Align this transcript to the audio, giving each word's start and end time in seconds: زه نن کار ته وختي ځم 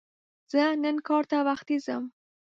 زه 0.51 0.61
نن 0.83 0.97
کار 1.07 1.23
ته 1.31 1.37
وختي 1.49 1.77
ځم 1.85 2.03